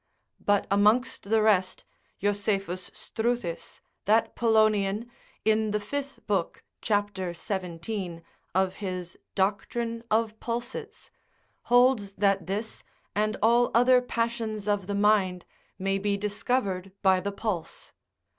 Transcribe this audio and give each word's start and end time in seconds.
But 0.43 0.65
amongst 0.71 1.29
the 1.29 1.43
rest, 1.43 1.85
Josephus 2.17 2.89
Struthis, 2.89 3.81
that 4.05 4.35
Polonian, 4.35 5.07
in 5.45 5.69
the 5.69 5.79
fifth 5.79 6.25
book, 6.25 6.63
cap. 6.81 7.11
17. 7.35 8.23
of 8.55 8.73
his 8.77 9.15
Doctrine 9.35 10.03
of 10.09 10.39
Pulses, 10.39 11.11
holds 11.65 12.13
that 12.13 12.47
this 12.47 12.83
and 13.13 13.37
all 13.43 13.69
other 13.75 14.01
passions 14.01 14.67
of 14.67 14.87
the 14.87 14.95
mind 14.95 15.45
may 15.77 15.99
be 15.99 16.17
discovered 16.17 16.91
by 17.03 17.19
the 17.19 17.31
pulse. 17.31 17.93